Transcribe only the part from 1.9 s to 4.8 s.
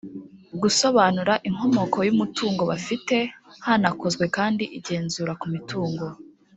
y umutungo bafite hanakozwe kandi